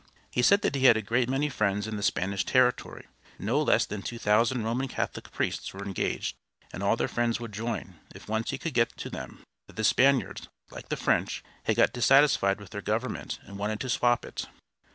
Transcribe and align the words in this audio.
He 0.31 0.41
said 0.41 0.63
that 0.63 0.73
he 0.73 0.85
had 0.85 0.97
a 0.97 1.03
great 1.03 1.29
many 1.29 1.47
friends 1.47 1.85
in 1.87 1.95
the 1.95 2.01
Spanish 2.01 2.43
territory; 2.43 3.05
no 3.37 3.61
less 3.61 3.85
than 3.85 4.01
two 4.01 4.17
thousand 4.17 4.63
Roman 4.63 4.87
Catholic 4.87 5.31
priests 5.31 5.75
were 5.75 5.85
engaged, 5.85 6.35
and 6.73 6.81
all 6.81 6.95
their 6.95 7.07
friends 7.07 7.39
would 7.39 7.51
join, 7.53 7.99
if 8.15 8.27
once 8.27 8.49
he 8.49 8.57
could 8.57 8.73
get 8.73 8.97
to 8.97 9.11
them; 9.11 9.43
that 9.67 9.75
the 9.75 9.83
Spaniards, 9.83 10.47
like 10.71 10.89
the 10.89 10.97
French, 10.97 11.43
had 11.65 11.75
got 11.75 11.93
dissatisfied 11.93 12.59
with 12.59 12.71
their 12.71 12.81
government, 12.81 13.37
and 13.43 13.59
wanted 13.59 13.79
to 13.81 13.89
swap 13.89 14.25
it." 14.25 14.47